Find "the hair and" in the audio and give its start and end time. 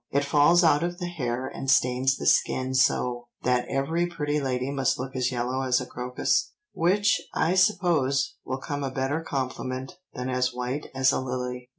0.97-1.69